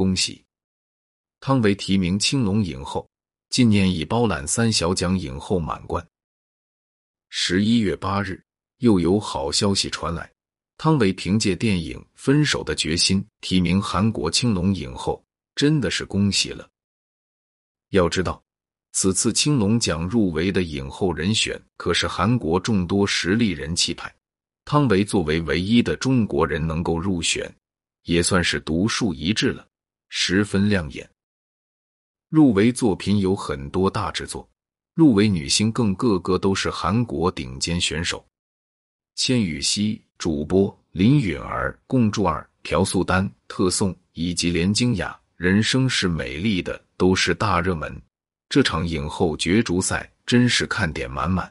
[0.00, 0.42] 恭喜！
[1.40, 3.06] 汤唯提名青龙影后，
[3.50, 6.02] 今年已包揽三小奖影后满贯。
[7.28, 8.42] 十一月八日，
[8.78, 10.32] 又有好消息传来，
[10.78, 15.22] 汤唯凭借电影《分手的决心》提名韩国青龙影后，
[15.54, 16.66] 真的是恭喜了。
[17.90, 18.42] 要知道，
[18.92, 24.10] 此次青龙奖入围的影后人选可是韩国众多实力人气派，
[24.64, 27.54] 汤唯作为唯一的中国人能够入选，
[28.04, 29.66] 也算是独树一帜了，
[30.10, 31.08] 十分亮眼。
[32.28, 34.46] 入围作品有很多大制作，
[34.92, 38.22] 入围女星更个个都是韩国顶尖选手，
[39.14, 46.78] 千羽熙、主播林允儿、贡柱儿、朴素丹、特颂以及连京雅，人生是美丽的。
[47.00, 47.98] 都是大热门，
[48.50, 51.50] 这场影后角逐赛真是看点满满。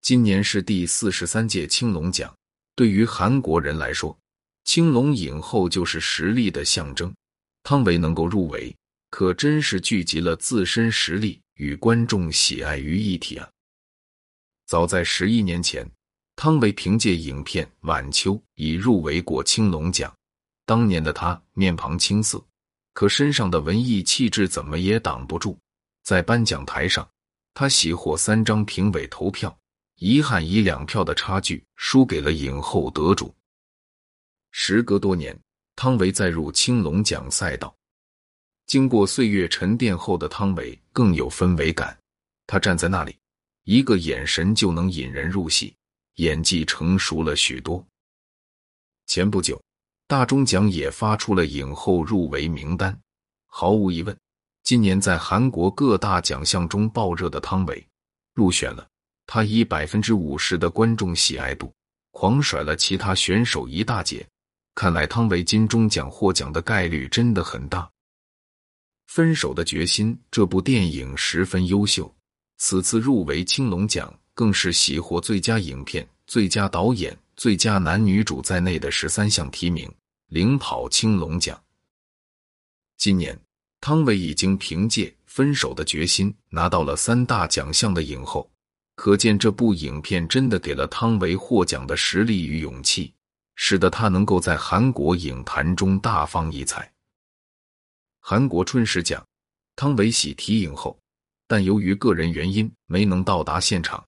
[0.00, 2.34] 今年是第四十三届青龙奖，
[2.74, 4.18] 对于韩国人来说，
[4.64, 7.12] 青龙影后就是实力的象征。
[7.62, 8.74] 汤唯能够入围，
[9.10, 13.48] 可真是聚集了自身实力与观众喜爱于一体啊！
[14.66, 15.88] 早在十一年前，
[16.34, 20.12] 汤唯凭借影片《晚秋》已入围过青龙奖，
[20.64, 22.42] 当年的她面庞青涩。
[22.94, 25.58] 可身上的文艺气质怎么也挡不住，
[26.02, 27.08] 在颁奖台上，
[27.54, 29.58] 他喜获三张评委投票，
[29.96, 33.34] 遗憾以两票的差距输给了影后得主。
[34.50, 35.38] 时隔多年，
[35.82, 37.74] 汤唯再入青龙奖赛道，
[38.66, 41.98] 经过岁月沉淀后的汤唯更有氛围感。
[42.46, 43.18] 他站在那里，
[43.64, 45.74] 一个眼神就能引人入戏，
[46.18, 47.84] 演技成熟了许多。
[49.08, 49.60] 前不久。
[50.06, 52.96] 大钟奖也发出了影后入围名单，
[53.48, 54.16] 毫无疑问，
[54.62, 57.84] 今年在韩国各大奖项中爆热的汤唯
[58.34, 58.86] 入选了。
[59.26, 61.74] 她以百分之五十的观众喜爱度，
[62.12, 64.24] 狂甩了其他选手一大截。
[64.74, 67.90] 看来汤唯金钟奖获奖的概率真的很大。
[69.06, 72.14] 分手的决心这部电影十分优秀，
[72.58, 79.92] 此次入围青龙奖更是喜获最佳影片、最佳导演、最佳男女主在内的十三项提名。
[80.28, 81.62] 领跑青龙奖。
[82.96, 83.38] 今年，
[83.82, 88.50] 汤唯已经凭借《分手的决心》拿到了三大奖项的影后，
[88.94, 93.12] 可见这部影片真的给了汤唯获奖的实力与勇气，
[93.54, 96.90] 使得他能够在韩国影坛中大放异彩。
[98.20, 99.26] 韩国春实奖，
[99.76, 100.98] 汤唯喜提影后，
[101.46, 104.04] 但由于个人原因没能到达现场。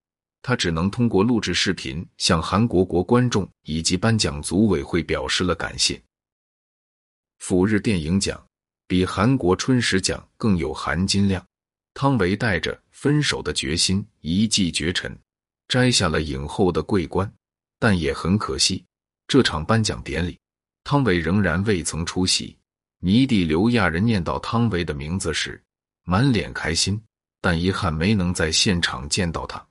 [0.46, 5.98] 他只能通过录制视频向韩国国观众以及颁奖组委会表示了感谢。
[7.38, 8.46] 赴日电影奖
[8.86, 11.42] 比韩国春实奖更有含金量。
[11.94, 15.18] 汤唯带着分手的决心一骑绝尘，
[15.66, 17.32] 摘下了影后的桂冠。
[17.78, 18.84] 但也很可惜，
[19.26, 20.38] 这场颁奖典礼，
[20.84, 22.56] 汤唯仍然未曾出席。
[22.98, 25.62] 迷弟刘亚仁念到汤唯的名字时，
[26.04, 27.00] 满脸开心，
[27.40, 29.64] 但遗憾没能在现场见到他。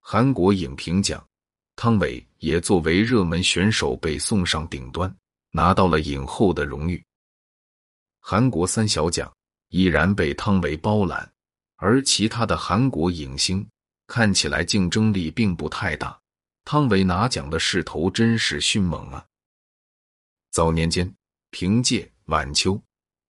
[0.00, 1.24] 韩国影评奖，
[1.76, 5.14] 汤唯也作为热门选手被送上顶端。
[5.54, 7.04] 拿到了影后的荣誉。
[8.20, 9.30] 韩国三小奖
[9.68, 11.30] 依然被汤唯包揽，
[11.76, 13.68] 而其他的韩国影星
[14.06, 16.18] 看起来竞争力并不太大。
[16.64, 19.24] 汤唯拿奖的势头真是迅猛啊！
[20.50, 21.14] 早年间
[21.50, 22.74] 凭借《晚秋》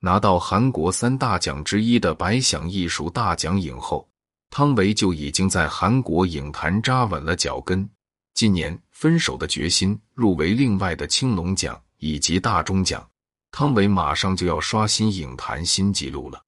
[0.00, 4.09] 拿到韩国三大奖之一的百想艺术大奖影后，
[4.50, 7.88] 汤唯就已经在韩国影坛扎稳了脚跟。
[8.34, 11.81] 今年《分手的决心》入围另外的青龙奖。
[12.04, 13.09] 以及大钟奖，
[13.53, 16.42] 汤唯马上就要刷新影坛新纪录了。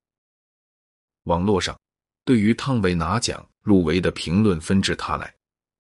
[1.27, 1.79] 网络上
[2.25, 5.33] 对于汤唯拿奖入围的评论纷至沓来，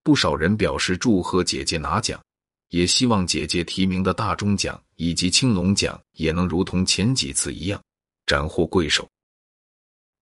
[0.04, 2.22] 不少人表示祝贺姐姐拿奖，
[2.68, 7.82] 也希望姐姐提名的大钟奖以及青龙奖也能如同前几次一样
[8.26, 9.08] 斩获贵手。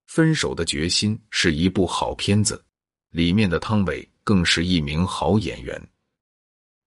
[0.07, 2.65] 分手的决心是一部好片子，
[3.11, 5.91] 里面的汤唯更是一名好演员，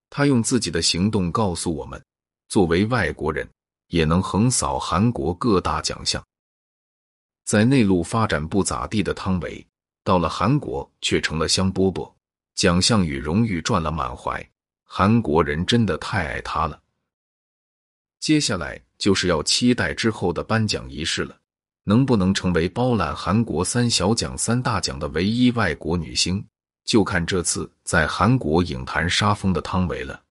[0.09, 2.01] 他用自己的行动告诉我们。
[2.47, 3.45] 作为外国人，
[3.87, 6.23] 也能横扫韩国各大奖项。
[7.43, 9.65] 在内陆发展不咋地的汤唯，
[10.03, 12.14] 到了韩国却成了香饽饽，
[12.55, 14.43] 奖项与荣誉赚了满怀。
[14.83, 16.81] 韩国人真的太爱他了。
[18.19, 21.37] 接下来就是要期待之后的颁奖仪式了，
[21.83, 26.43] 能不能成为包揽韩国三小奖三大奖的唯一外国女星，
[26.85, 30.23] 就看这次在韩国影坛杀疯的汤唯了。